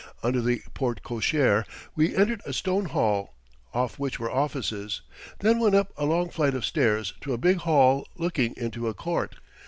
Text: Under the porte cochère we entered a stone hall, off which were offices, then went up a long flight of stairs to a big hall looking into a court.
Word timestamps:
Under 0.23 0.41
the 0.41 0.63
porte 0.73 1.03
cochère 1.03 1.63
we 1.95 2.15
entered 2.15 2.41
a 2.43 2.53
stone 2.53 2.85
hall, 2.85 3.35
off 3.71 3.99
which 3.99 4.19
were 4.19 4.31
offices, 4.31 5.03
then 5.41 5.59
went 5.59 5.75
up 5.75 5.93
a 5.95 6.05
long 6.05 6.31
flight 6.31 6.55
of 6.55 6.65
stairs 6.65 7.13
to 7.21 7.33
a 7.33 7.37
big 7.37 7.57
hall 7.57 8.07
looking 8.17 8.55
into 8.57 8.87
a 8.87 8.95
court. 8.95 9.35